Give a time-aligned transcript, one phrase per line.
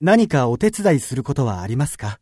[0.00, 2.20] 何かお手伝いすることはありますか？